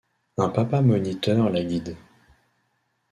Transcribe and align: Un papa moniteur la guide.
Un 0.39 0.49
papa 0.49 0.81
moniteur 0.81 1.51
la 1.51 1.61
guide. 1.63 1.95